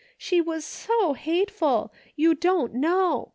[0.17, 3.29] She was so hateful; you don't know.